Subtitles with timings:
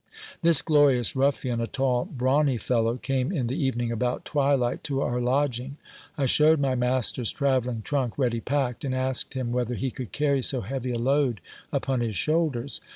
[0.41, 5.21] This glorious ruffian, a tall, brawny fellow, came in the evening about twilight to our
[5.21, 5.77] lodging;
[6.17, 10.41] I shewed my master's travelling trunk ready packed, and asked him whether he could carry
[10.41, 11.39] so heavy a load
[11.71, 12.81] upon his shoulders.